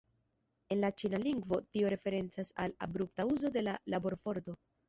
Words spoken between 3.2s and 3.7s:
uzo de